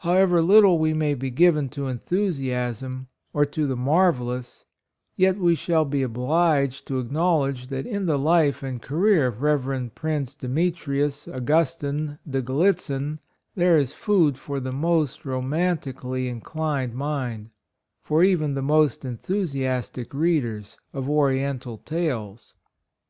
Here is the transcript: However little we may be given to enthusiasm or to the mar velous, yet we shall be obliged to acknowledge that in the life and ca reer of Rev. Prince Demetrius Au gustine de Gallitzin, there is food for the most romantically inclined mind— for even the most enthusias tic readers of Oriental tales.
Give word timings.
However 0.00 0.42
little 0.42 0.78
we 0.78 0.92
may 0.92 1.14
be 1.14 1.30
given 1.30 1.70
to 1.70 1.86
enthusiasm 1.86 3.08
or 3.32 3.46
to 3.46 3.66
the 3.66 3.76
mar 3.78 4.12
velous, 4.12 4.66
yet 5.16 5.38
we 5.38 5.54
shall 5.54 5.86
be 5.86 6.02
obliged 6.02 6.86
to 6.88 6.98
acknowledge 6.98 7.68
that 7.68 7.86
in 7.86 8.04
the 8.04 8.18
life 8.18 8.62
and 8.62 8.82
ca 8.82 8.94
reer 8.94 9.28
of 9.28 9.40
Rev. 9.40 9.94
Prince 9.94 10.34
Demetrius 10.34 11.26
Au 11.28 11.40
gustine 11.40 12.18
de 12.28 12.42
Gallitzin, 12.42 13.20
there 13.54 13.78
is 13.78 13.94
food 13.94 14.36
for 14.36 14.60
the 14.60 14.70
most 14.70 15.24
romantically 15.24 16.28
inclined 16.28 16.92
mind— 16.94 17.48
for 18.04 18.22
even 18.22 18.52
the 18.52 18.60
most 18.60 19.02
enthusias 19.04 19.90
tic 19.90 20.12
readers 20.12 20.76
of 20.92 21.08
Oriental 21.08 21.78
tales. 21.78 22.52